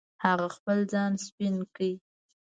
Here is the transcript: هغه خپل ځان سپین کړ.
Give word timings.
هغه 0.25 0.47
خپل 0.55 0.77
ځان 0.93 1.11
سپین 1.25 1.55
کړ. 1.75 1.83